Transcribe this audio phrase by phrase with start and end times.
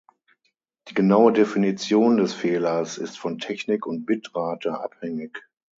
[0.87, 5.47] Die genaue Definition des Fehlers ist von Technik und Bitrate abhängig.